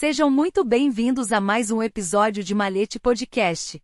Sejam 0.00 0.30
muito 0.30 0.64
bem-vindos 0.64 1.30
a 1.30 1.42
mais 1.42 1.70
um 1.70 1.82
episódio 1.82 2.42
de 2.42 2.54
Malete 2.54 2.98
Podcast. 2.98 3.78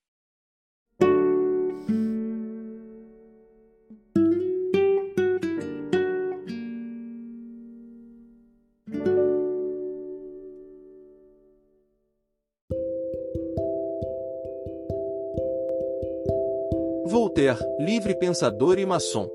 Voltaire, 17.05 17.59
livre 17.79 18.19
pensador 18.19 18.79
e 18.79 18.87
maçom. 18.87 19.29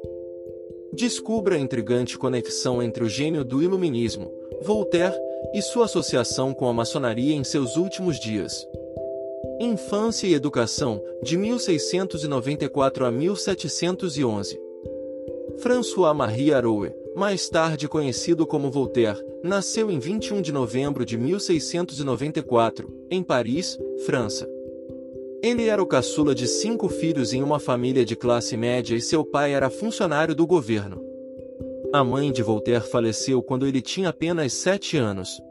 Descubra 0.92 1.58
a 1.58 1.60
intrigante 1.60 2.18
conexão 2.18 2.82
entre 2.82 3.04
o 3.04 3.08
gênio 3.08 3.46
do 3.46 3.62
iluminismo, 3.62 4.32
Voltaire, 4.64 5.16
e 5.54 5.62
sua 5.62 5.86
associação 5.86 6.54
com 6.54 6.68
a 6.68 6.74
maçonaria 6.74 7.36
em 7.36 7.44
seus 7.44 7.76
últimos 7.78 8.20
dias. 8.20 8.68
Infância 9.60 10.28
e 10.28 10.34
Educação, 10.34 11.02
de 11.22 11.38
1694 11.38 13.06
a 13.06 13.12
1711. 13.12 14.60
François-Marie 15.58 16.54
Arouet, 16.54 16.96
mais 17.16 17.48
tarde 17.50 17.88
conhecido 17.88 18.48
como 18.48 18.72
Voltaire, 18.72 19.24
nasceu 19.44 19.92
em 19.92 20.00
21 20.00 20.42
de 20.42 20.52
novembro 20.52 21.06
de 21.06 21.18
1694, 21.18 22.92
em 23.10 23.22
Paris, 23.22 23.78
França. 24.06 24.50
Ele 25.44 25.68
era 25.68 25.82
o 25.82 25.88
caçula 25.88 26.34
de 26.36 26.48
cinco 26.48 26.88
filhos 26.88 27.34
em 27.34 27.42
uma 27.42 27.60
família 27.60 28.06
de 28.06 28.16
classe 28.16 28.56
média 28.56 28.96
e 28.96 29.02
seu 29.02 29.24
pai 29.26 29.54
era 29.54 29.70
funcionário 29.70 30.36
do 30.36 30.46
governo. 30.46 31.11
A 31.94 32.06
mãe 32.06 32.32
de 32.32 32.42
Voltaire 32.42 32.88
faleceu 32.88 33.44
quando 33.44 33.68
ele 33.68 33.82
tinha 33.82 34.10
apenas 34.10 34.54
sete 34.54 34.96
anos. 34.96 35.42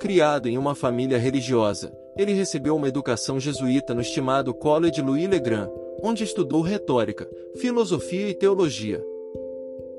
Criado 0.00 0.48
em 0.48 0.58
uma 0.58 0.74
família 0.74 1.16
religiosa, 1.16 1.96
ele 2.18 2.32
recebeu 2.32 2.74
uma 2.74 2.88
educação 2.88 3.38
jesuíta 3.38 3.94
no 3.94 4.00
estimado 4.00 4.52
College 4.52 5.00
Louis 5.00 5.30
Le 5.30 5.38
Grand, 5.38 5.70
onde 6.02 6.24
estudou 6.24 6.60
retórica, 6.60 7.30
filosofia 7.54 8.28
e 8.28 8.34
teologia. 8.34 9.00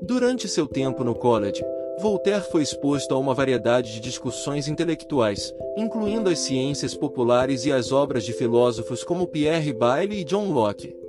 Durante 0.02 0.46
seu 0.46 0.66
tempo 0.66 1.02
no 1.02 1.14
college, 1.14 1.64
Voltaire 2.02 2.44
foi 2.52 2.60
exposto 2.60 3.14
a 3.14 3.18
uma 3.18 3.32
variedade 3.32 3.94
de 3.94 4.00
discussões 4.00 4.68
intelectuais, 4.68 5.54
incluindo 5.74 6.28
as 6.28 6.40
ciências 6.40 6.94
populares 6.94 7.64
e 7.64 7.72
as 7.72 7.92
obras 7.92 8.26
de 8.26 8.34
filósofos 8.34 9.02
como 9.02 9.26
Pierre 9.26 9.72
Bailly 9.72 10.20
e 10.20 10.24
John 10.24 10.52
Locke. 10.52 11.05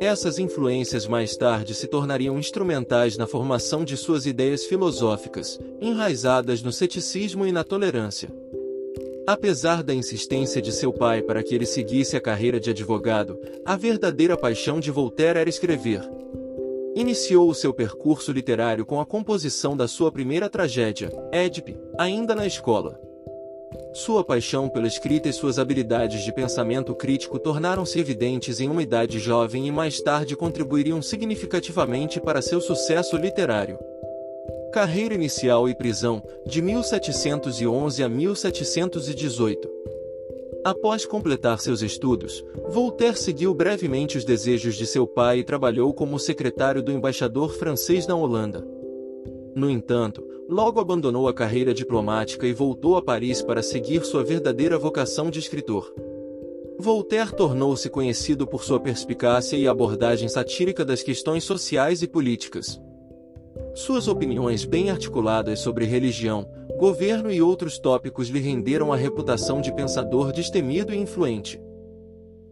Essas 0.00 0.38
influências 0.38 1.06
mais 1.06 1.36
tarde 1.36 1.74
se 1.74 1.86
tornariam 1.86 2.38
instrumentais 2.38 3.16
na 3.16 3.26
formação 3.26 3.84
de 3.84 3.96
suas 3.96 4.26
ideias 4.26 4.64
filosóficas, 4.64 5.58
enraizadas 5.80 6.62
no 6.62 6.70
ceticismo 6.70 7.46
e 7.46 7.52
na 7.52 7.64
tolerância. 7.64 8.28
Apesar 9.26 9.82
da 9.82 9.94
insistência 9.94 10.62
de 10.62 10.72
seu 10.72 10.92
pai 10.92 11.22
para 11.22 11.42
que 11.42 11.54
ele 11.54 11.66
seguisse 11.66 12.16
a 12.16 12.20
carreira 12.20 12.60
de 12.60 12.70
advogado, 12.70 13.38
a 13.64 13.74
verdadeira 13.76 14.36
paixão 14.36 14.78
de 14.78 14.90
Voltaire 14.90 15.38
era 15.38 15.48
escrever, 15.48 16.02
Iniciou 16.96 17.50
o 17.50 17.54
seu 17.54 17.74
percurso 17.74 18.32
literário 18.32 18.86
com 18.86 18.98
a 18.98 19.04
composição 19.04 19.76
da 19.76 19.86
sua 19.86 20.10
primeira 20.10 20.48
tragédia, 20.48 21.12
Édipe, 21.30 21.76
ainda 21.98 22.34
na 22.34 22.46
escola. 22.46 22.98
Sua 23.96 24.22
paixão 24.22 24.68
pela 24.68 24.86
escrita 24.86 25.26
e 25.26 25.32
suas 25.32 25.58
habilidades 25.58 26.22
de 26.22 26.30
pensamento 26.30 26.94
crítico 26.94 27.38
tornaram-se 27.38 27.98
evidentes 27.98 28.60
em 28.60 28.68
uma 28.68 28.82
idade 28.82 29.18
jovem 29.18 29.66
e 29.66 29.72
mais 29.72 30.02
tarde 30.02 30.36
contribuiriam 30.36 31.00
significativamente 31.00 32.20
para 32.20 32.42
seu 32.42 32.60
sucesso 32.60 33.16
literário. 33.16 33.78
Carreira 34.70 35.14
inicial 35.14 35.66
e 35.66 35.74
prisão, 35.74 36.22
de 36.44 36.60
1711 36.60 38.02
a 38.02 38.08
1718. 38.08 39.66
Após 40.62 41.06
completar 41.06 41.58
seus 41.58 41.80
estudos, 41.80 42.44
Voltaire 42.68 43.16
seguiu 43.16 43.54
brevemente 43.54 44.18
os 44.18 44.26
desejos 44.26 44.74
de 44.74 44.86
seu 44.86 45.06
pai 45.06 45.38
e 45.38 45.44
trabalhou 45.44 45.94
como 45.94 46.18
secretário 46.18 46.82
do 46.82 46.92
embaixador 46.92 47.54
francês 47.54 48.06
na 48.06 48.14
Holanda. 48.14 48.75
No 49.56 49.70
entanto, 49.70 50.22
logo 50.50 50.78
abandonou 50.78 51.26
a 51.28 51.32
carreira 51.32 51.72
diplomática 51.72 52.46
e 52.46 52.52
voltou 52.52 52.98
a 52.98 53.02
Paris 53.02 53.40
para 53.40 53.62
seguir 53.62 54.04
sua 54.04 54.22
verdadeira 54.22 54.78
vocação 54.78 55.30
de 55.30 55.38
escritor. 55.38 55.94
Voltaire 56.78 57.34
tornou-se 57.34 57.88
conhecido 57.88 58.46
por 58.46 58.62
sua 58.62 58.78
perspicácia 58.78 59.56
e 59.56 59.66
abordagem 59.66 60.28
satírica 60.28 60.84
das 60.84 61.02
questões 61.02 61.42
sociais 61.42 62.02
e 62.02 62.06
políticas. 62.06 62.78
Suas 63.74 64.08
opiniões 64.08 64.66
bem 64.66 64.90
articuladas 64.90 65.60
sobre 65.60 65.86
religião, 65.86 66.46
governo 66.76 67.32
e 67.32 67.40
outros 67.40 67.78
tópicos 67.78 68.28
lhe 68.28 68.40
renderam 68.40 68.92
a 68.92 68.96
reputação 68.96 69.62
de 69.62 69.74
pensador 69.74 70.32
destemido 70.32 70.92
e 70.92 70.98
influente. 70.98 71.58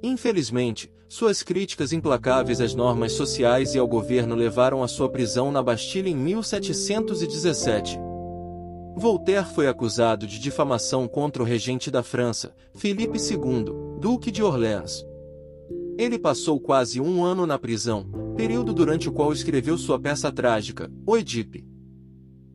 Infelizmente, 0.02 0.90
suas 1.08 1.42
críticas 1.42 1.92
implacáveis 1.92 2.60
às 2.60 2.74
normas 2.74 3.12
sociais 3.12 3.74
e 3.74 3.78
ao 3.78 3.86
governo 3.86 4.34
levaram 4.34 4.82
à 4.82 4.88
sua 4.88 5.08
prisão 5.08 5.52
na 5.52 5.62
Bastilha 5.62 6.08
em 6.08 6.16
1717. 6.16 7.98
Voltaire 8.96 9.46
foi 9.54 9.66
acusado 9.66 10.26
de 10.26 10.38
difamação 10.38 11.08
contra 11.08 11.42
o 11.42 11.46
regente 11.46 11.90
da 11.90 12.02
França, 12.02 12.54
Felipe 12.74 13.18
II, 13.18 13.98
Duque 13.98 14.30
de 14.30 14.42
Orléans. 14.42 15.04
Ele 15.98 16.18
passou 16.18 16.60
quase 16.60 17.00
um 17.00 17.24
ano 17.24 17.46
na 17.46 17.58
prisão, 17.58 18.06
período 18.36 18.72
durante 18.72 19.08
o 19.08 19.12
qual 19.12 19.32
escreveu 19.32 19.76
sua 19.78 19.98
peça 19.98 20.30
trágica, 20.30 20.90
O 21.06 21.16
Edipe. 21.16 21.64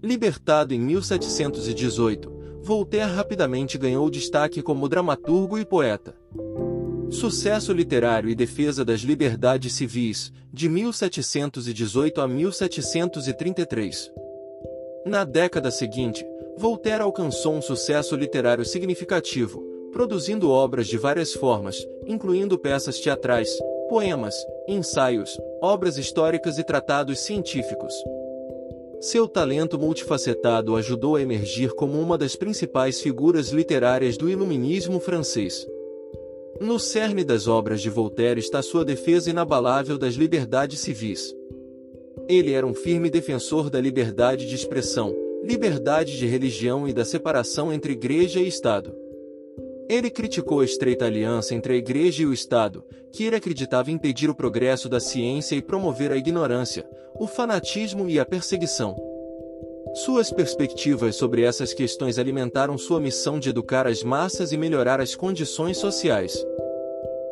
Libertado 0.02 0.74
em 0.74 0.80
1718, 0.80 2.32
Voltaire 2.62 3.12
rapidamente 3.12 3.78
ganhou 3.78 4.10
destaque 4.10 4.62
como 4.62 4.88
dramaturgo 4.88 5.58
e 5.58 5.66
poeta. 5.66 6.16
Sucesso 7.12 7.74
literário 7.74 8.30
e 8.30 8.36
defesa 8.36 8.86
das 8.86 9.02
liberdades 9.02 9.74
civis, 9.74 10.32
de 10.54 10.70
1718 10.70 12.22
a 12.22 12.28
1733. 12.28 14.12
Na 15.06 15.24
década 15.24 15.72
seguinte, 15.72 16.24
Voltaire 16.56 17.02
alcançou 17.02 17.56
um 17.56 17.62
sucesso 17.62 18.16
literário 18.16 18.64
significativo, 18.64 19.60
produzindo 19.92 20.52
obras 20.52 20.88
de 20.88 20.98
várias 20.98 21.34
formas, 21.34 21.84
incluindo 22.06 22.60
peças 22.60 23.00
teatrais, 23.00 23.50
poemas, 23.90 24.36
ensaios, 24.68 25.36
obras 25.64 25.98
históricas 25.98 26.60
e 26.60 26.64
tratados 26.64 27.20
científicos. 27.20 27.94
Seu 29.02 29.28
talento 29.28 29.80
multifacetado 29.80 30.76
ajudou 30.76 31.16
a 31.16 31.22
emergir 31.22 31.72
como 31.72 32.00
uma 32.00 32.18
das 32.18 32.36
principais 32.36 33.02
figuras 33.02 33.50
literárias 33.50 34.16
do 34.16 34.30
iluminismo 34.30 35.00
francês. 35.00 35.66
No 36.60 36.78
cerne 36.78 37.24
das 37.24 37.48
obras 37.48 37.82
de 37.82 37.90
Voltaire 37.90 38.38
está 38.38 38.62
sua 38.62 38.84
defesa 38.84 39.30
inabalável 39.30 39.98
das 39.98 40.16
liberdades 40.16 40.80
civis. 40.82 41.34
Ele 42.28 42.52
era 42.52 42.68
um 42.68 42.74
firme 42.74 43.10
defensor 43.10 43.70
da 43.70 43.80
liberdade 43.80 44.46
de 44.46 44.56
expressão, 44.56 45.16
liberdade 45.42 46.18
de 46.18 46.28
religião 46.28 46.86
e 46.86 46.92
da 46.92 47.06
separação 47.06 47.72
entre 47.72 47.94
Igreja 47.94 48.42
e 48.42 48.48
Estado. 48.48 48.94
Ele 49.88 50.10
criticou 50.10 50.60
a 50.60 50.66
estreita 50.66 51.06
aliança 51.06 51.56
entre 51.56 51.74
a 51.74 51.78
Igreja 51.78 52.24
e 52.24 52.26
o 52.26 52.34
Estado, 52.34 52.84
que 53.12 53.24
ele 53.24 53.38
acreditava 53.38 53.90
impedir 53.90 54.30
o 54.30 54.36
progresso 54.36 54.90
da 54.90 55.00
ciência 55.00 55.56
e 55.56 55.62
promover 55.62 56.12
a 56.12 56.18
ignorância, 56.18 56.86
o 57.16 57.26
fanatismo 57.26 58.10
e 58.10 58.20
a 58.20 58.26
perseguição. 58.26 59.09
Suas 59.94 60.32
perspectivas 60.32 61.16
sobre 61.16 61.42
essas 61.42 61.74
questões 61.74 62.20
alimentaram 62.20 62.78
sua 62.78 63.00
missão 63.00 63.40
de 63.40 63.50
educar 63.50 63.88
as 63.88 64.04
massas 64.04 64.52
e 64.52 64.58
melhorar 64.58 65.02
as 65.02 65.16
condições 65.16 65.78
sociais. 65.78 66.46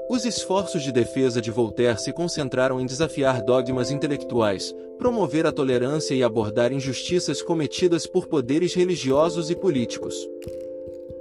Os 0.09 0.25
esforços 0.25 0.81
de 0.81 0.91
defesa 0.91 1.40
de 1.40 1.52
Voltaire 1.52 1.99
se 1.99 2.11
concentraram 2.11 2.79
em 2.79 2.85
desafiar 2.85 3.43
dogmas 3.43 3.91
intelectuais, 3.91 4.73
promover 4.97 5.46
a 5.46 5.52
tolerância 5.52 6.16
e 6.16 6.23
abordar 6.23 6.73
injustiças 6.73 7.41
cometidas 7.41 8.08
por 8.08 8.28
poderes 8.28 8.73
religiosos 8.73 9.49
e 9.52 9.55
políticos. 9.55 10.16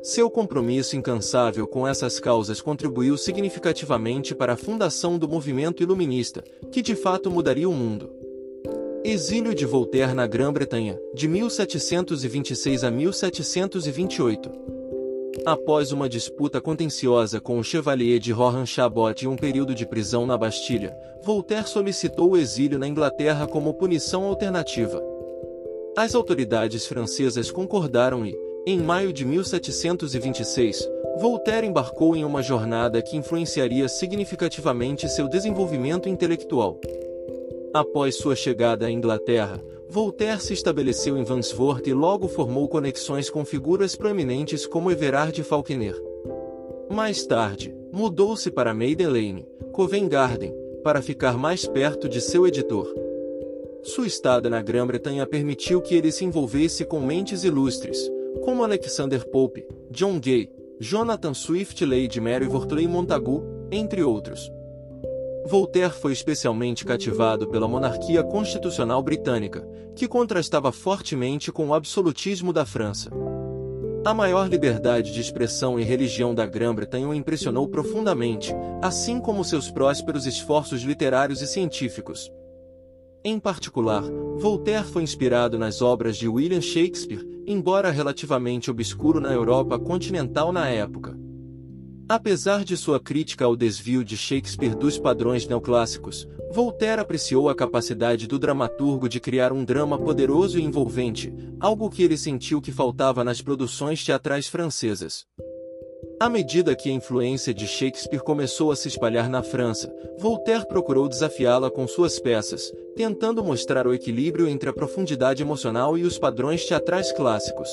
Seu 0.03 0.31
compromisso 0.31 0.97
incansável 0.97 1.67
com 1.67 1.87
essas 1.87 2.19
causas 2.19 2.61
contribuiu 2.61 3.19
significativamente 3.19 4.35
para 4.35 4.53
a 4.53 4.57
fundação 4.57 5.19
do 5.19 5.29
movimento 5.29 5.83
iluminista, 5.83 6.43
que 6.71 6.81
de 6.81 6.95
fato 6.95 7.31
mudaria 7.31 7.69
o 7.69 7.75
mundo. 7.75 8.26
Exílio 9.09 9.55
de 9.55 9.65
Voltaire 9.65 10.13
na 10.15 10.27
Grã-Bretanha, 10.27 10.99
de 11.15 11.29
1726 11.29 12.83
a 12.83 12.91
1728. 12.91 14.51
Após 15.45 15.93
uma 15.93 16.09
disputa 16.09 16.61
contenciosa 16.61 17.41
com 17.41 17.57
o 17.57 17.63
Chevalier 17.63 18.19
de 18.19 18.33
Rohan 18.33 18.67
Chabot 18.67 19.25
e 19.25 19.29
um 19.29 19.37
período 19.37 19.77
de 19.77 19.87
prisão 19.87 20.27
na 20.27 20.37
Bastilha, 20.37 20.93
Voltaire 21.23 21.69
solicitou 21.69 22.33
o 22.33 22.37
exílio 22.37 22.81
na 22.81 22.89
Inglaterra 22.89 23.47
como 23.47 23.75
punição 23.75 24.25
alternativa. 24.25 25.01
As 25.97 26.17
autoridades 26.17 26.85
francesas 26.85 27.49
concordaram 27.49 28.27
e, 28.27 28.37
em 28.67 28.81
maio 28.81 29.13
de 29.13 29.25
1726, 29.25 30.85
Voltaire 31.21 31.65
embarcou 31.65 32.17
em 32.17 32.25
uma 32.25 32.43
jornada 32.43 33.01
que 33.01 33.17
influenciaria 33.17 33.89
significativamente 33.89 35.09
seu 35.09 35.29
desenvolvimento 35.29 36.09
intelectual. 36.09 36.81
Após 37.77 38.15
sua 38.15 38.35
chegada 38.35 38.87
à 38.87 38.91
Inglaterra, 38.91 39.63
Voltaire 39.87 40.41
se 40.41 40.55
estabeleceu 40.55 41.19
em 41.19 41.31
Wandsworth 41.31 41.87
e 41.87 41.93
logo 41.93 42.27
formou 42.27 42.67
conexões 42.71 43.29
com 43.29 43.45
figuras 43.45 43.95
proeminentes 43.95 44.67
como 44.67 44.91
Everard 44.91 45.43
Falconer. 45.43 45.95
Mais 46.91 47.27
tarde, 47.27 47.77
mudou-se 47.93 48.51
para 48.51 48.73
Maiden 48.73 49.09
Lane, 49.09 49.47
Covent 49.75 50.09
Garden, 50.09 50.55
para 50.83 51.03
ficar 51.03 51.37
mais 51.37 51.67
perto 51.67 52.09
de 52.09 52.19
seu 52.19 52.47
editor. 52.47 52.91
Sua 53.83 54.07
estada 54.07 54.49
na 54.49 54.63
Grã-Bretanha 54.63 55.27
permitiu 55.27 55.83
que 55.83 55.95
ele 55.95 56.11
se 56.11 56.25
envolvesse 56.25 56.83
com 56.83 56.99
mentes 56.99 57.45
ilustres, 57.45 58.11
como 58.43 58.65
Alexander 58.65 59.23
Pope, 59.29 59.67
John 59.91 60.19
Gay, 60.19 60.51
Jonathan 60.81 61.35
Swift 61.35 61.85
Lady 61.85 62.23
Mary 62.23 62.47
Wortley 62.47 62.89
Montagu, 62.89 63.45
entre 63.71 64.03
outros. 64.03 64.51
Voltaire 65.47 65.93
foi 65.93 66.13
especialmente 66.13 66.85
cativado 66.85 67.47
pela 67.47 67.69
monarquia 67.69 68.23
constitucional 68.25 69.01
britânica, 69.01 69.65
que 69.95 70.09
contrastava 70.09 70.73
fortemente 70.73 71.53
com 71.53 71.69
o 71.69 71.75
absolutismo 71.75 72.53
da 72.53 72.67
França. 72.67 73.11
A 74.05 74.13
maior 74.13 74.49
liberdade 74.49 75.13
de 75.13 75.21
expressão 75.21 75.79
e 75.79 75.85
religião 75.85 76.35
da 76.35 76.45
Grã-Bretanha 76.45 77.09
o 77.09 77.15
impressionou 77.15 77.69
profundamente, 77.69 78.53
assim 78.83 79.21
como 79.21 79.45
seus 79.45 79.71
prósperos 79.71 80.27
esforços 80.27 80.83
literários 80.83 81.41
e 81.41 81.47
científicos. 81.47 82.31
Em 83.25 83.39
particular, 83.39 84.03
Voltaire 84.37 84.85
foi 84.85 85.03
inspirado 85.03 85.59
nas 85.59 85.81
obras 85.81 86.17
de 86.17 86.29
William 86.29 86.61
Shakespeare, 86.61 87.25
embora 87.47 87.91
relativamente 87.91 88.71
obscuro 88.71 89.21
na 89.21 89.33
Europa 89.33 89.79
continental 89.79 90.53
na 90.53 90.69
época. 90.69 91.17
Apesar 92.09 92.65
de 92.65 92.77
sua 92.77 93.01
crítica 93.01 93.45
ao 93.45 93.57
desvio 93.57 94.05
de 94.05 94.17
Shakespeare 94.17 94.77
dos 94.77 94.97
padrões 94.97 95.45
neoclássicos, 95.49 96.29
Voltaire 96.53 97.01
apreciou 97.01 97.49
a 97.49 97.55
capacidade 97.55 98.29
do 98.29 98.39
dramaturgo 98.39 99.09
de 99.09 99.19
criar 99.19 99.53
um 99.53 99.65
drama 99.65 99.99
poderoso 99.99 100.57
e 100.57 100.63
envolvente, 100.63 101.35
algo 101.59 101.91
que 101.91 102.05
ele 102.05 102.17
sentiu 102.17 102.61
que 102.61 102.71
faltava 102.71 103.25
nas 103.25 103.43
produções 103.43 104.05
teatrais 104.05 104.47
francesas. 104.47 105.27
À 106.21 106.29
medida 106.29 106.77
que 106.77 106.89
a 106.89 106.93
influência 106.93 107.53
de 107.53 107.67
Shakespeare 107.67 108.23
começou 108.23 108.71
a 108.71 108.77
se 108.77 108.87
espalhar 108.87 109.29
na 109.29 109.43
França, 109.43 109.93
Voltaire 110.17 110.67
procurou 110.69 111.09
desafiá-la 111.09 111.73
com 111.73 111.89
suas 111.89 112.21
peças, 112.21 112.73
tentando 112.95 113.43
mostrar 113.43 113.85
o 113.85 113.93
equilíbrio 113.93 114.47
entre 114.47 114.71
a 114.71 114.73
profundidade 114.73 115.43
emocional 115.43 115.99
e 115.99 116.05
os 116.05 116.19
padrões 116.19 116.65
teatrais 116.65 117.11
clássicos. 117.11 117.69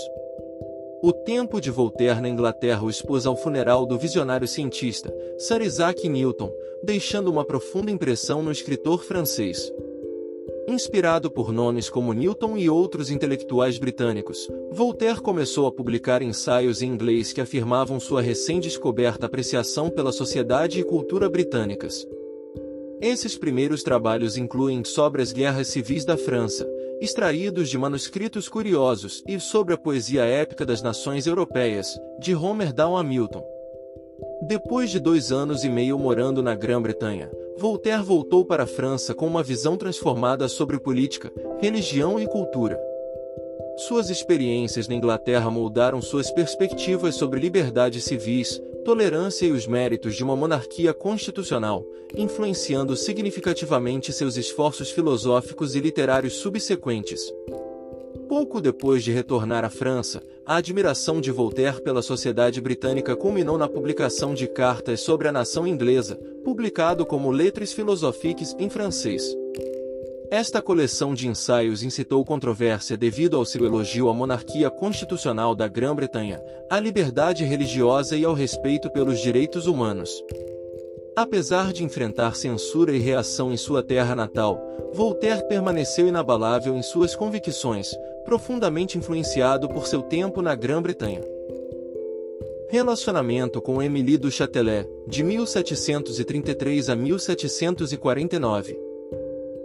O 1.06 1.12
tempo 1.12 1.60
de 1.60 1.70
Voltaire 1.70 2.22
na 2.22 2.30
Inglaterra 2.30 2.82
o 2.82 2.90
expôs 2.90 3.26
ao 3.26 3.36
funeral 3.36 3.86
do 3.86 3.98
visionário 3.98 4.48
cientista, 4.48 5.14
Sir 5.38 5.62
Isaac 5.62 6.08
Newton, 6.08 6.50
deixando 6.82 7.30
uma 7.30 7.44
profunda 7.44 7.92
impressão 7.92 8.42
no 8.42 8.50
escritor 8.50 9.04
francês. 9.04 9.70
Inspirado 10.66 11.30
por 11.30 11.52
nomes 11.52 11.90
como 11.90 12.14
Newton 12.14 12.56
e 12.56 12.70
outros 12.70 13.12
intelectuais 13.12 13.78
britânicos, 13.78 14.50
Voltaire 14.72 15.20
começou 15.20 15.68
a 15.68 15.74
publicar 15.74 16.22
ensaios 16.22 16.82
em 16.82 16.88
inglês 16.88 17.34
que 17.34 17.42
afirmavam 17.42 18.00
sua 18.00 18.22
recém-descoberta 18.22 19.26
apreciação 19.26 19.90
pela 19.90 20.14
sociedade 20.14 20.80
e 20.80 20.86
cultura 20.86 21.28
britânicas. 21.28 22.08
Esses 23.02 23.38
primeiros 23.38 23.84
trabalhos 23.84 24.38
incluem 24.38 24.86
sobre 24.86 25.22
as 25.22 25.34
guerras 25.34 25.68
civis 25.68 26.06
da 26.06 26.16
França, 26.16 26.66
extraídos 27.04 27.70
de 27.70 27.78
manuscritos 27.78 28.48
curiosos, 28.48 29.22
e 29.28 29.38
sobre 29.38 29.74
a 29.74 29.78
poesia 29.78 30.24
épica 30.24 30.66
das 30.66 30.82
nações 30.82 31.28
europeias, 31.28 32.00
de 32.18 32.34
Homer 32.34 32.72
Down 32.72 32.96
a 32.96 33.04
Milton. 33.04 33.44
Depois 34.48 34.90
de 34.90 35.02
dois 35.02 35.30
anos 35.30 35.66
e 35.66 35.70
meio 35.70 36.00
morando 36.00 36.42
na 36.42 36.56
Grã-Bretanha, 36.56 37.30
Voltaire 37.58 38.02
voltou 38.02 38.46
para 38.46 38.64
a 38.64 38.68
França 38.68 39.14
com 39.14 39.28
uma 39.28 39.44
visão 39.44 39.76
transformada 39.76 40.48
sobre 40.48 40.80
política, 40.80 41.30
religião 41.60 42.18
e 42.18 42.26
cultura. 42.26 42.80
Suas 43.76 44.10
experiências 44.10 44.88
na 44.88 44.96
Inglaterra 44.96 45.52
moldaram 45.52 46.02
suas 46.02 46.32
perspectivas 46.32 47.16
sobre 47.16 47.42
liberdades 47.42 48.06
civis, 48.06 48.62
tolerância 48.84 49.46
e 49.46 49.52
os 49.52 49.66
méritos 49.66 50.16
de 50.16 50.24
uma 50.24 50.36
monarquia 50.36 50.94
constitucional, 50.94 51.86
influenciando 52.16 52.96
significativamente 52.96 54.12
seus 54.12 54.38
esforços 54.38 54.92
filosóficos 54.92 55.76
e 55.76 55.80
literários 55.80 56.34
subsequentes. 56.34 57.34
Pouco 58.28 58.60
depois 58.62 59.04
de 59.04 59.12
retornar 59.12 59.64
à 59.64 59.70
França, 59.70 60.22
a 60.46 60.56
admiração 60.58 61.22
de 61.22 61.32
Voltaire 61.32 61.82
pela 61.82 62.02
sociedade 62.02 62.60
britânica 62.60 63.16
culminou 63.16 63.58
na 63.58 63.70
publicação 63.70 64.34
de 64.34 64.48
cartas 64.48 65.02
sobre 65.02 65.28
a 65.28 65.32
nação 65.32 65.66
inglesa, 65.66 66.16
publicado 66.44 67.06
como 67.06 67.32
Lettres 67.32 67.74
philosophiques 67.74 68.56
em 68.60 68.70
francês. 68.70 69.43
Esta 70.34 70.64
coleção 70.64 71.14
de 71.14 71.28
ensaios 71.28 71.84
incitou 71.84 72.26
controvérsia 72.26 72.98
devido 72.98 73.38
ao 73.38 73.46
seu 73.46 73.64
elogio 73.68 74.10
à 74.10 74.14
monarquia 74.16 74.68
constitucional 74.68 75.54
da 75.54 75.68
Grã-Bretanha, 75.68 76.42
à 76.68 76.80
liberdade 76.80 77.44
religiosa 77.44 78.18
e 78.18 78.26
ao 78.26 78.34
respeito 78.34 78.90
pelos 78.90 79.20
direitos 79.20 79.68
humanos. 79.68 80.10
Apesar 81.16 81.72
de 81.72 81.84
enfrentar 81.84 82.36
censura 82.36 82.92
e 82.94 82.98
reação 82.98 83.54
em 83.54 83.58
sua 83.58 83.84
terra 83.84 84.16
natal, 84.16 84.60
Voltaire 84.92 85.48
permaneceu 85.48 86.08
inabalável 86.08 86.76
em 86.76 86.82
suas 86.82 87.16
convicções, 87.16 87.92
profundamente 88.26 88.98
influenciado 88.98 89.70
por 89.70 89.86
seu 89.86 90.02
tempo 90.02 90.42
na 90.42 90.56
Grã-Bretanha. 90.56 91.22
Relacionamento 92.70 93.62
com 93.62 93.80
Émilie 93.80 94.18
du 94.18 94.32
Châtelet, 94.32 94.90
de 95.08 95.22
1733 95.22 96.90
a 96.90 96.96
1749 96.96 98.83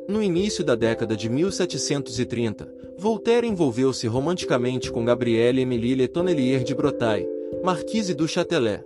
no 0.08 0.22
início 0.22 0.64
da 0.64 0.74
década 0.74 1.14
de 1.14 1.28
1730, 1.28 2.66
Voltaire 2.96 3.46
envolveu-se 3.46 4.06
romanticamente 4.06 4.90
com 4.90 5.04
Gabrielle 5.04 5.60
Émilie 5.60 5.94
Le 5.94 6.08
Tonnelier 6.08 6.64
de 6.64 6.74
Bretagne, 6.74 7.28
Marquise 7.62 8.14
du 8.14 8.26
Châtelet. 8.26 8.82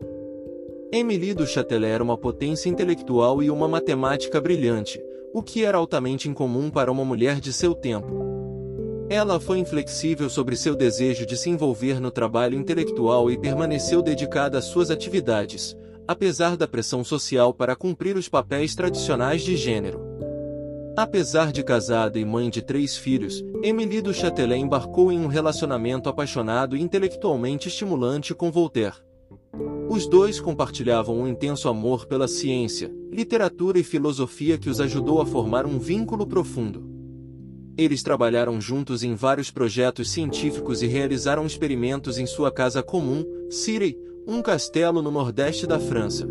Émilie 0.91 1.33
du 1.33 1.47
Châtelet 1.47 1.93
era 1.93 2.03
uma 2.03 2.19
potência 2.19 2.69
intelectual 2.69 3.41
e 3.41 3.51
uma 3.51 3.69
matemática 3.69 4.41
brilhante, 4.41 5.01
o 5.33 5.43
que 5.45 5.65
era 5.65 5.79
altamente 5.79 6.29
incomum 6.29 6.69
para 6.69 6.91
uma 6.91 7.05
mulher 7.05 7.39
de 7.39 7.53
seu 7.53 7.73
tempo. 7.73 9.07
Ela 9.09 9.39
foi 9.39 9.59
inflexível 9.59 10.29
sobre 10.29 10.57
seu 10.57 10.75
desejo 10.75 11.25
de 11.25 11.37
se 11.37 11.49
envolver 11.49 12.01
no 12.01 12.11
trabalho 12.11 12.59
intelectual 12.59 13.31
e 13.31 13.39
permaneceu 13.39 14.03
dedicada 14.03 14.59
às 14.59 14.65
suas 14.65 14.91
atividades, 14.91 15.77
apesar 16.07 16.57
da 16.57 16.67
pressão 16.67 17.05
social 17.05 17.55
para 17.55 17.77
cumprir 17.77 18.17
os 18.17 18.29
papéis 18.29 18.75
tradicionais 18.75 19.43
de 19.43 19.57
gênero. 19.57 20.12
Apesar 20.95 21.53
de 21.53 21.63
casada 21.63 22.19
e 22.19 22.25
mãe 22.25 22.51
de 22.51 22.61
três 22.61 22.99
filhos, 22.99 23.43
Emily 23.63 24.03
du 24.03 24.13
Châtelet 24.13 24.61
embarcou 24.61 25.11
em 25.11 25.19
um 25.19 25.27
relacionamento 25.27 26.07
apaixonado 26.07 26.77
e 26.77 26.83
intelectualmente 26.83 27.69
estimulante 27.69 28.35
com 28.35 28.53
Voltaire. 28.53 28.97
Os 29.89 30.07
dois 30.07 30.39
compartilhavam 30.39 31.19
um 31.19 31.27
intenso 31.27 31.67
amor 31.67 32.05
pela 32.05 32.29
ciência, 32.29 32.93
literatura 33.11 33.79
e 33.79 33.85
filosofia 33.85 34.59
que 34.59 34.69
os 34.69 34.81
ajudou 34.81 35.23
a 35.23 35.27
formar 35.27 35.65
um 35.65 35.79
vínculo 35.79 36.27
profundo. 36.27 36.87
Eles 37.77 38.03
trabalharam 38.03 38.61
juntos 38.61 39.03
em 39.03 39.15
vários 39.15 39.51
projetos 39.51 40.11
científicos 40.11 40.83
e 40.83 40.87
realizaram 40.87 41.47
experimentos 41.47 42.19
em 42.19 42.27
sua 42.27 42.53
casa 42.53 42.83
comum, 42.83 43.25
Cirey, 43.51 43.99
um 44.27 44.43
castelo 44.43 45.01
no 45.01 45.11
nordeste 45.11 45.67
da 45.67 45.81
França. 45.81 46.29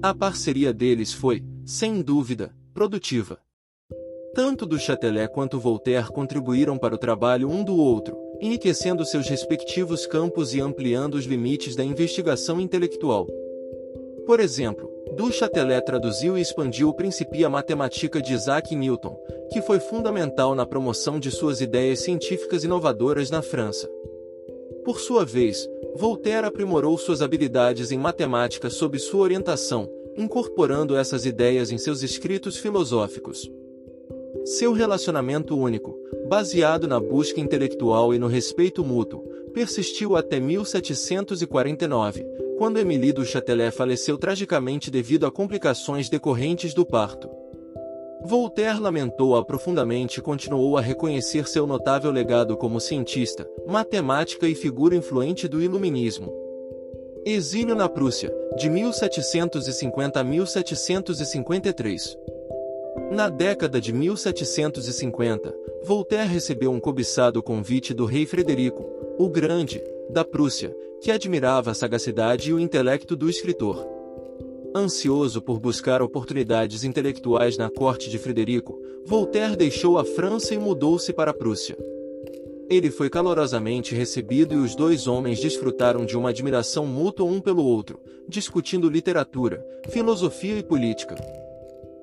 A 0.00 0.14
parceria 0.14 0.72
deles 0.72 1.12
foi, 1.12 1.44
sem 1.64 2.00
dúvida, 2.00 2.54
produtiva. 2.72 3.43
Tanto 4.34 4.66
do 4.66 4.76
quanto 5.32 5.60
Voltaire 5.60 6.08
contribuíram 6.08 6.76
para 6.76 6.94
o 6.94 6.98
trabalho 6.98 7.48
um 7.48 7.62
do 7.62 7.76
outro, 7.76 8.16
enriquecendo 8.40 9.04
seus 9.04 9.28
respectivos 9.28 10.06
campos 10.06 10.54
e 10.54 10.60
ampliando 10.60 11.14
os 11.14 11.24
limites 11.24 11.76
da 11.76 11.84
investigação 11.84 12.60
intelectual. 12.60 13.28
Por 14.26 14.40
exemplo, 14.40 14.90
Du 15.16 15.30
traduziu 15.84 16.36
e 16.36 16.40
expandiu 16.40 16.88
o 16.88 16.94
Principia 16.94 17.48
Matemática 17.48 18.20
de 18.20 18.32
Isaac 18.32 18.74
Newton, 18.74 19.16
que 19.52 19.62
foi 19.62 19.78
fundamental 19.78 20.56
na 20.56 20.66
promoção 20.66 21.20
de 21.20 21.30
suas 21.30 21.60
ideias 21.60 22.00
científicas 22.00 22.64
inovadoras 22.64 23.30
na 23.30 23.40
França. 23.40 23.88
Por 24.84 24.98
sua 24.98 25.24
vez, 25.24 25.68
Voltaire 25.94 26.46
aprimorou 26.46 26.98
suas 26.98 27.22
habilidades 27.22 27.92
em 27.92 27.98
matemática 27.98 28.68
sob 28.68 28.98
sua 28.98 29.20
orientação, 29.20 29.88
incorporando 30.16 30.96
essas 30.96 31.24
ideias 31.24 31.70
em 31.70 31.78
seus 31.78 32.02
escritos 32.02 32.56
filosóficos. 32.56 33.48
Seu 34.44 34.74
relacionamento 34.74 35.58
único, 35.58 35.98
baseado 36.28 36.86
na 36.86 37.00
busca 37.00 37.40
intelectual 37.40 38.12
e 38.12 38.18
no 38.18 38.26
respeito 38.26 38.84
mútuo, 38.84 39.24
persistiu 39.54 40.16
até 40.16 40.38
1749, 40.38 42.26
quando 42.58 42.78
Émilie 42.78 43.10
du 43.10 43.24
Châtelet 43.24 43.74
faleceu 43.74 44.18
tragicamente 44.18 44.90
devido 44.90 45.24
a 45.24 45.32
complicações 45.32 46.10
decorrentes 46.10 46.74
do 46.74 46.84
parto. 46.84 47.26
Voltaire 48.22 48.78
lamentou-a 48.78 49.42
profundamente 49.42 50.20
e 50.20 50.22
continuou 50.22 50.76
a 50.76 50.82
reconhecer 50.82 51.48
seu 51.48 51.66
notável 51.66 52.10
legado 52.10 52.54
como 52.54 52.80
cientista, 52.80 53.48
matemática 53.66 54.46
e 54.46 54.54
figura 54.54 54.94
influente 54.94 55.48
do 55.48 55.62
Iluminismo. 55.62 56.30
Exílio 57.24 57.74
na 57.74 57.88
Prússia, 57.88 58.30
de 58.58 58.68
1750 58.68 60.20
a 60.20 60.24
1753. 60.24 62.33
Na 63.14 63.28
década 63.28 63.80
de 63.80 63.92
1750, 63.92 65.54
Voltaire 65.84 66.28
recebeu 66.28 66.72
um 66.72 66.80
cobiçado 66.80 67.40
convite 67.40 67.94
do 67.94 68.06
rei 68.06 68.26
Frederico, 68.26 68.84
o 69.16 69.28
Grande, 69.28 69.80
da 70.10 70.24
Prússia, 70.24 70.76
que 71.00 71.12
admirava 71.12 71.70
a 71.70 71.74
sagacidade 71.74 72.50
e 72.50 72.52
o 72.52 72.58
intelecto 72.58 73.14
do 73.14 73.30
escritor. 73.30 73.86
Ansioso 74.74 75.40
por 75.40 75.60
buscar 75.60 76.02
oportunidades 76.02 76.82
intelectuais 76.82 77.56
na 77.56 77.70
corte 77.70 78.10
de 78.10 78.18
Frederico, 78.18 78.82
Voltaire 79.06 79.54
deixou 79.54 79.96
a 79.96 80.04
França 80.04 80.52
e 80.52 80.58
mudou-se 80.58 81.12
para 81.12 81.30
a 81.30 81.34
Prússia. 81.34 81.78
Ele 82.68 82.90
foi 82.90 83.08
calorosamente 83.08 83.94
recebido 83.94 84.54
e 84.54 84.58
os 84.58 84.74
dois 84.74 85.06
homens 85.06 85.38
desfrutaram 85.38 86.04
de 86.04 86.18
uma 86.18 86.30
admiração 86.30 86.84
mútua 86.84 87.26
um 87.26 87.40
pelo 87.40 87.64
outro, 87.64 88.00
discutindo 88.28 88.90
literatura, 88.90 89.64
filosofia 89.88 90.58
e 90.58 90.64
política. 90.64 91.14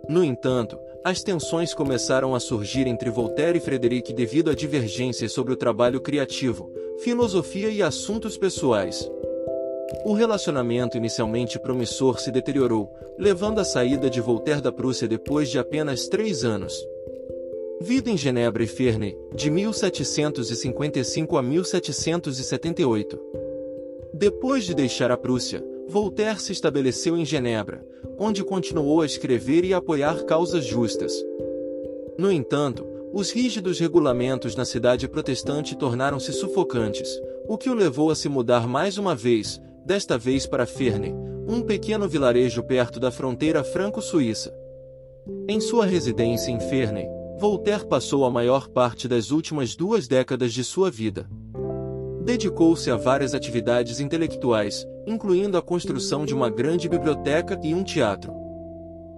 No 0.07 0.23
entanto, 0.23 0.77
as 1.03 1.23
tensões 1.23 1.73
começaram 1.73 2.35
a 2.35 2.39
surgir 2.39 2.85
entre 2.85 3.09
Voltaire 3.09 3.57
e 3.57 3.61
Frederic 3.61 4.13
devido 4.13 4.51
a 4.51 4.53
divergências 4.53 5.31
sobre 5.31 5.51
o 5.51 5.55
trabalho 5.55 5.99
criativo, 5.99 6.71
filosofia 6.99 7.69
e 7.69 7.81
assuntos 7.81 8.37
pessoais. 8.37 9.09
O 10.05 10.13
relacionamento 10.13 10.97
inicialmente 10.97 11.59
promissor 11.59 12.19
se 12.19 12.31
deteriorou, 12.31 12.93
levando 13.17 13.59
à 13.59 13.63
saída 13.63 14.09
de 14.09 14.21
Voltaire 14.21 14.61
da 14.61 14.71
Prússia 14.71 15.07
depois 15.07 15.49
de 15.49 15.57
apenas 15.57 16.07
três 16.07 16.45
anos. 16.45 16.87
Vida 17.81 18.11
em 18.11 18.17
Genebra 18.17 18.63
e 18.63 18.67
Ferney, 18.67 19.17
de 19.33 19.49
1755 19.49 21.35
a 21.35 21.41
1778. 21.41 23.19
Depois 24.13 24.65
de 24.65 24.75
deixar 24.75 25.09
a 25.09 25.17
Prússia, 25.17 25.63
Voltaire 25.91 26.39
se 26.39 26.53
estabeleceu 26.53 27.17
em 27.17 27.25
Genebra, 27.25 27.85
onde 28.17 28.45
continuou 28.45 29.01
a 29.01 29.05
escrever 29.05 29.65
e 29.65 29.73
apoiar 29.73 30.23
causas 30.23 30.63
justas. 30.65 31.13
No 32.17 32.31
entanto, 32.31 32.87
os 33.11 33.29
rígidos 33.29 33.77
regulamentos 33.77 34.55
na 34.55 34.63
cidade 34.63 35.05
protestante 35.09 35.77
tornaram-se 35.77 36.31
sufocantes, 36.31 37.09
o 37.45 37.57
que 37.57 37.69
o 37.69 37.73
levou 37.73 38.09
a 38.09 38.15
se 38.15 38.29
mudar 38.29 38.69
mais 38.69 38.97
uma 38.97 39.13
vez, 39.13 39.61
desta 39.85 40.17
vez 40.17 40.45
para 40.47 40.65
Ferney, 40.65 41.13
um 41.45 41.61
pequeno 41.61 42.07
vilarejo 42.07 42.63
perto 42.63 42.97
da 42.97 43.11
fronteira 43.11 43.61
franco-suíça. 43.61 44.55
Em 45.45 45.59
sua 45.59 45.85
residência 45.85 46.51
em 46.51 46.59
Ferney, 46.61 47.05
Voltaire 47.37 47.85
passou 47.85 48.23
a 48.23 48.31
maior 48.31 48.69
parte 48.69 49.09
das 49.09 49.29
últimas 49.29 49.75
duas 49.75 50.07
décadas 50.07 50.53
de 50.53 50.63
sua 50.63 50.89
vida. 50.89 51.27
Dedicou-se 52.23 52.89
a 52.91 52.95
várias 52.95 53.33
atividades 53.33 53.99
intelectuais, 53.99 54.85
incluindo 55.07 55.57
a 55.57 55.61
construção 55.61 56.25
de 56.25 56.35
uma 56.35 56.49
grande 56.49 56.87
biblioteca 56.87 57.59
e 57.63 57.73
um 57.73 57.83
teatro. 57.83 58.31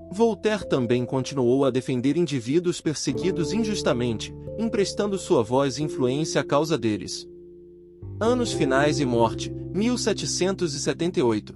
Voltaire 0.10 0.68
também 0.68 1.06
continuou 1.06 1.66
a 1.66 1.72
defender 1.72 2.16
indivíduos 2.16 2.80
perseguidos 2.80 3.52
injustamente, 3.52 4.34
emprestando 4.58 5.18
sua 5.18 5.44
voz 5.44 5.78
e 5.78 5.84
influência 5.84 6.40
à 6.40 6.44
causa 6.44 6.78
deles. 6.78 7.28
Anos 8.20 8.54
finais 8.54 9.00
e 9.00 9.06
morte, 9.06 9.52
1778. 9.74 11.54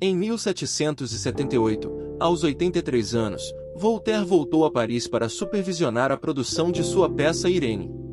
Em 0.00 0.14
1778, 0.14 1.90
aos 2.20 2.44
83 2.44 3.14
anos, 3.14 3.42
Voltaire 3.74 4.24
voltou 4.24 4.64
a 4.64 4.70
Paris 4.70 5.08
para 5.08 5.28
supervisionar 5.28 6.12
a 6.12 6.16
produção 6.16 6.70
de 6.70 6.84
sua 6.84 7.10
peça 7.10 7.48
Irene. 7.48 8.03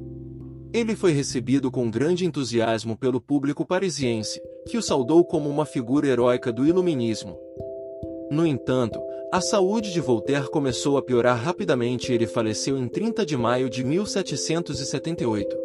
Ele 0.73 0.95
foi 0.95 1.11
recebido 1.11 1.69
com 1.69 1.91
grande 1.91 2.25
entusiasmo 2.25 2.97
pelo 2.97 3.19
público 3.19 3.65
parisiense, 3.65 4.41
que 4.69 4.77
o 4.77 4.81
saudou 4.81 5.25
como 5.25 5.49
uma 5.49 5.65
figura 5.65 6.07
heróica 6.07 6.49
do 6.49 6.65
iluminismo. 6.65 7.37
No 8.31 8.47
entanto, 8.47 8.97
a 9.33 9.41
saúde 9.41 9.91
de 9.91 9.99
Voltaire 9.99 10.49
começou 10.49 10.97
a 10.97 11.01
piorar 11.01 11.37
rapidamente 11.37 12.11
e 12.11 12.15
ele 12.15 12.25
faleceu 12.25 12.77
em 12.77 12.87
30 12.87 13.25
de 13.25 13.35
maio 13.35 13.69
de 13.69 13.83
1778. 13.83 15.57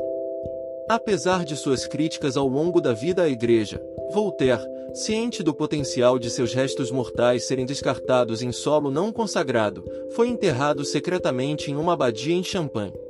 Apesar 0.88 1.44
de 1.44 1.56
suas 1.56 1.86
críticas 1.86 2.36
ao 2.36 2.48
longo 2.48 2.80
da 2.80 2.92
vida 2.92 3.22
à 3.22 3.28
Igreja, 3.28 3.80
Voltaire, 4.12 4.62
ciente 4.92 5.40
do 5.40 5.54
potencial 5.54 6.18
de 6.18 6.30
seus 6.30 6.52
restos 6.52 6.90
mortais 6.90 7.46
serem 7.46 7.64
descartados 7.64 8.42
em 8.42 8.50
solo 8.50 8.90
não 8.90 9.12
consagrado, 9.12 9.84
foi 10.16 10.28
enterrado 10.28 10.84
secretamente 10.84 11.70
em 11.70 11.76
uma 11.76 11.92
abadia 11.92 12.34
em 12.34 12.42
Champagne. 12.42 13.05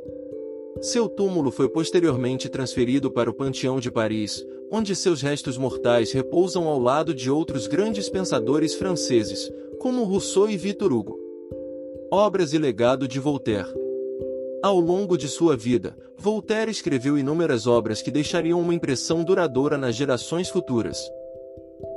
Seu 0.80 1.08
túmulo 1.08 1.50
foi 1.50 1.68
posteriormente 1.68 2.48
transferido 2.48 3.10
para 3.10 3.30
o 3.30 3.34
Panteão 3.34 3.80
de 3.80 3.90
Paris, 3.90 4.46
onde 4.70 4.94
seus 4.94 5.22
restos 5.22 5.56
mortais 5.56 6.12
repousam 6.12 6.68
ao 6.68 6.78
lado 6.78 7.14
de 7.14 7.30
outros 7.30 7.66
grandes 7.66 8.08
pensadores 8.08 8.74
franceses, 8.74 9.50
como 9.78 10.04
Rousseau 10.04 10.50
e 10.50 10.56
Victor 10.56 10.92
Hugo. 10.92 11.18
Obras 12.10 12.52
e 12.52 12.58
legado 12.58 13.08
de 13.08 13.18
Voltaire. 13.18 13.68
Ao 14.62 14.78
longo 14.78 15.16
de 15.16 15.28
sua 15.28 15.56
vida, 15.56 15.96
Voltaire 16.18 16.70
escreveu 16.70 17.18
inúmeras 17.18 17.66
obras 17.66 18.02
que 18.02 18.10
deixariam 18.10 18.60
uma 18.60 18.74
impressão 18.74 19.22
duradoura 19.24 19.78
nas 19.78 19.94
gerações 19.94 20.48
futuras. 20.48 20.98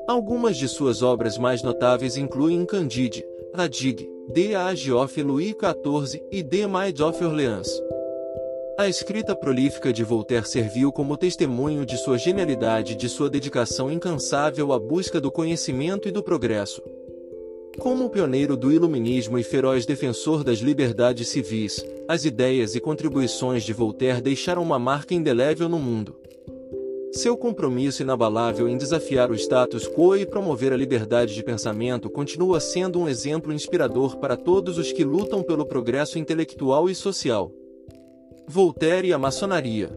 Algumas 0.07 0.57
de 0.57 0.67
suas 0.67 1.01
obras 1.01 1.37
mais 1.37 1.63
notáveis 1.63 2.17
incluem 2.17 2.65
Candide, 2.65 3.25
La 3.55 3.67
Digue, 3.67 4.09
De 4.31 4.55
Age 4.55 4.91
of 4.91 5.21
Louis 5.21 5.55
XIV 5.55 6.23
e 6.31 6.43
De 6.43 6.65
Maid 6.67 7.01
of 7.01 7.23
Orleans. 7.23 7.69
A 8.79 8.87
escrita 8.87 9.35
prolífica 9.35 9.91
de 9.91 10.05
Voltaire 10.05 10.47
serviu 10.47 10.89
como 10.89 11.17
testemunho 11.17 11.85
de 11.85 11.97
sua 11.97 12.17
genialidade 12.17 12.93
e 12.93 12.95
de 12.95 13.09
sua 13.09 13.29
dedicação 13.29 13.91
incansável 13.91 14.71
à 14.71 14.79
busca 14.79 15.19
do 15.19 15.29
conhecimento 15.29 16.07
e 16.07 16.11
do 16.11 16.23
progresso. 16.23 16.81
Como 17.77 18.09
pioneiro 18.09 18.55
do 18.55 18.71
iluminismo 18.71 19.37
e 19.37 19.43
feroz 19.43 19.85
defensor 19.85 20.45
das 20.45 20.59
liberdades 20.59 21.27
civis, 21.27 21.85
as 22.07 22.23
ideias 22.23 22.73
e 22.73 22.79
contribuições 22.79 23.65
de 23.65 23.73
Voltaire 23.73 24.21
deixaram 24.21 24.63
uma 24.63 24.79
marca 24.79 25.13
indelével 25.13 25.67
no 25.67 25.77
mundo. 25.77 26.15
Seu 27.11 27.35
compromisso 27.35 28.01
inabalável 28.01 28.69
em 28.69 28.77
desafiar 28.77 29.29
o 29.29 29.35
status 29.35 29.89
quo 29.89 30.15
e 30.15 30.25
promover 30.25 30.71
a 30.71 30.77
liberdade 30.77 31.35
de 31.35 31.43
pensamento 31.43 32.09
continua 32.09 32.61
sendo 32.61 32.97
um 32.97 33.09
exemplo 33.09 33.51
inspirador 33.51 34.15
para 34.19 34.37
todos 34.37 34.77
os 34.77 34.93
que 34.93 35.03
lutam 35.03 35.43
pelo 35.43 35.65
progresso 35.65 36.17
intelectual 36.17 36.89
e 36.89 36.95
social. 36.95 37.58
Voltaire 38.51 39.07
e 39.07 39.13
a 39.13 39.17
maçonaria. 39.19 39.91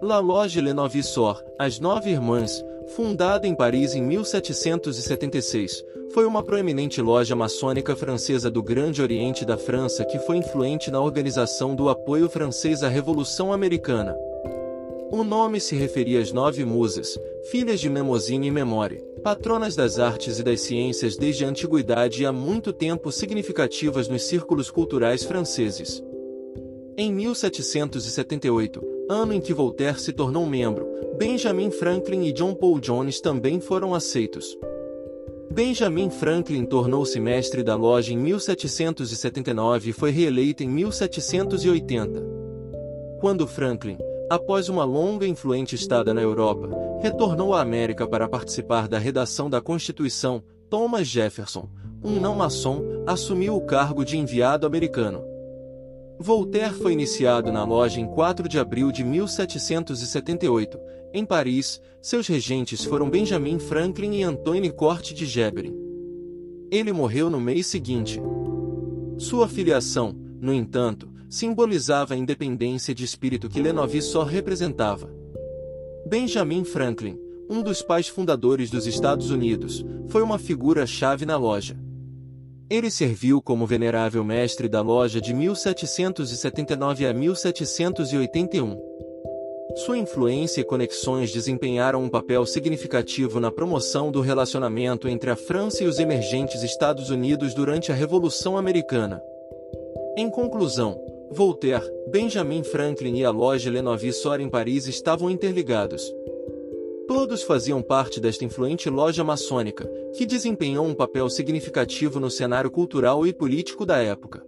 La 0.00 0.18
Loge 0.18 0.62
Le 0.62 0.72
Novissor, 0.72 1.44
as 1.58 1.78
Nove 1.78 2.08
Irmãs, 2.08 2.64
fundada 2.96 3.46
em 3.46 3.54
Paris 3.54 3.94
em 3.94 4.00
1776, 4.00 5.84
foi 6.14 6.24
uma 6.24 6.42
proeminente 6.42 7.02
loja 7.02 7.36
maçônica 7.36 7.94
francesa 7.94 8.50
do 8.50 8.62
Grande 8.62 9.02
Oriente 9.02 9.44
da 9.44 9.58
França 9.58 10.06
que 10.06 10.18
foi 10.20 10.38
influente 10.38 10.90
na 10.90 11.02
organização 11.02 11.74
do 11.74 11.90
apoio 11.90 12.30
francês 12.30 12.82
à 12.82 12.88
Revolução 12.88 13.52
Americana. 13.52 14.16
O 15.12 15.22
nome 15.22 15.60
se 15.60 15.76
referia 15.76 16.22
às 16.22 16.32
nove 16.32 16.64
musas, 16.64 17.18
filhas 17.50 17.78
de 17.78 17.90
Memosine 17.90 18.46
e 18.46 18.50
Memória, 18.50 19.04
patronas 19.22 19.76
das 19.76 19.98
artes 19.98 20.38
e 20.38 20.42
das 20.42 20.62
ciências 20.62 21.14
desde 21.14 21.44
a 21.44 21.48
antiguidade 21.48 22.22
e 22.22 22.26
há 22.26 22.32
muito 22.32 22.72
tempo 22.72 23.12
significativas 23.12 24.08
nos 24.08 24.22
círculos 24.22 24.70
culturais 24.70 25.24
franceses. 25.24 26.02
Em 26.96 27.12
1778, 27.12 28.80
ano 29.08 29.32
em 29.32 29.40
que 29.40 29.54
Voltaire 29.54 29.98
se 29.98 30.12
tornou 30.12 30.44
membro, 30.46 30.86
Benjamin 31.16 31.70
Franklin 31.70 32.24
e 32.24 32.32
John 32.32 32.54
Paul 32.54 32.80
Jones 32.80 33.20
também 33.20 33.60
foram 33.60 33.94
aceitos. 33.94 34.58
Benjamin 35.50 36.10
Franklin 36.10 36.64
tornou-se 36.64 37.18
mestre 37.18 37.62
da 37.62 37.74
loja 37.74 38.12
em 38.12 38.16
1779 38.16 39.90
e 39.90 39.92
foi 39.92 40.10
reeleito 40.10 40.62
em 40.62 40.68
1780. 40.68 42.22
Quando 43.20 43.46
Franklin, 43.46 43.98
após 44.28 44.68
uma 44.68 44.84
longa 44.84 45.26
e 45.26 45.30
influente 45.30 45.74
estada 45.74 46.14
na 46.14 46.22
Europa, 46.22 46.68
retornou 47.00 47.54
à 47.54 47.60
América 47.60 48.06
para 48.06 48.28
participar 48.28 48.86
da 48.86 48.98
redação 48.98 49.50
da 49.50 49.60
Constituição, 49.60 50.42
Thomas 50.68 51.06
Jefferson, 51.06 51.68
um 52.02 52.20
não-maçom, 52.20 52.82
assumiu 53.06 53.56
o 53.56 53.60
cargo 53.60 54.04
de 54.04 54.16
enviado 54.16 54.66
americano. 54.66 55.29
Voltaire 56.22 56.74
foi 56.74 56.92
iniciado 56.92 57.50
na 57.50 57.64
loja 57.64 57.98
em 57.98 58.06
4 58.06 58.46
de 58.46 58.58
abril 58.58 58.92
de 58.92 59.02
1778. 59.02 60.78
Em 61.14 61.24
Paris, 61.24 61.80
seus 62.02 62.26
regentes 62.26 62.84
foram 62.84 63.08
Benjamin 63.08 63.58
Franklin 63.58 64.18
e 64.18 64.22
Antoine 64.22 64.70
Corte 64.70 65.14
de 65.14 65.24
Geberin. 65.24 65.74
Ele 66.70 66.92
morreu 66.92 67.30
no 67.30 67.40
mês 67.40 67.68
seguinte. 67.68 68.20
Sua 69.16 69.48
filiação, 69.48 70.14
no 70.38 70.52
entanto, 70.52 71.08
simbolizava 71.26 72.12
a 72.12 72.18
independência 72.18 72.94
de 72.94 73.02
espírito 73.02 73.48
que 73.48 73.62
Lenovis 73.62 74.04
só 74.04 74.22
representava. 74.22 75.10
Benjamin 76.06 76.64
Franklin, 76.64 77.18
um 77.48 77.62
dos 77.62 77.80
pais 77.80 78.08
fundadores 78.08 78.70
dos 78.70 78.86
Estados 78.86 79.30
Unidos, 79.30 79.82
foi 80.08 80.20
uma 80.20 80.38
figura-chave 80.38 81.24
na 81.24 81.38
loja. 81.38 81.78
Ele 82.70 82.88
serviu 82.88 83.42
como 83.42 83.66
venerável 83.66 84.22
mestre 84.22 84.68
da 84.68 84.80
loja 84.80 85.20
de 85.20 85.34
1779 85.34 87.04
a 87.04 87.12
1781. 87.12 88.80
Sua 89.84 89.98
influência 89.98 90.60
e 90.60 90.64
conexões 90.64 91.32
desempenharam 91.32 92.04
um 92.04 92.08
papel 92.08 92.46
significativo 92.46 93.40
na 93.40 93.50
promoção 93.50 94.12
do 94.12 94.20
relacionamento 94.20 95.08
entre 95.08 95.30
a 95.30 95.36
França 95.36 95.82
e 95.82 95.88
os 95.88 95.98
emergentes 95.98 96.62
Estados 96.62 97.10
Unidos 97.10 97.54
durante 97.54 97.90
a 97.90 97.94
Revolução 97.94 98.56
Americana. 98.56 99.20
Em 100.16 100.30
conclusão, 100.30 100.96
Voltaire, 101.32 101.84
Benjamin 102.08 102.62
Franklin 102.62 103.16
e 103.16 103.24
a 103.24 103.30
loja 103.30 103.70
Lenovis 103.70 104.16
Sor 104.16 104.40
em 104.40 104.48
Paris 104.48 104.86
estavam 104.86 105.28
interligados. 105.28 106.02
Todos 107.12 107.42
faziam 107.42 107.82
parte 107.82 108.20
desta 108.20 108.44
influente 108.44 108.88
loja 108.88 109.24
maçônica, 109.24 109.84
que 110.16 110.24
desempenhou 110.24 110.86
um 110.86 110.94
papel 110.94 111.28
significativo 111.28 112.20
no 112.20 112.30
cenário 112.30 112.70
cultural 112.70 113.26
e 113.26 113.32
político 113.32 113.84
da 113.84 113.96
época. 113.96 114.46